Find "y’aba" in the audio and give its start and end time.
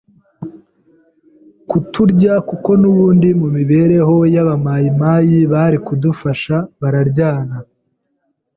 4.33-4.55